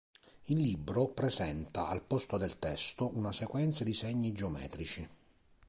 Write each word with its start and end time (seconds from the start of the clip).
Il 0.45 0.57
libro 0.59 1.05
presenta, 1.13 1.85
al 1.87 2.01
posto 2.01 2.39
del 2.39 2.57
testo, 2.57 3.15
una 3.15 3.31
sequenza 3.31 3.83
di 3.83 3.93
segni 3.93 4.31
geometrici. 4.31 5.07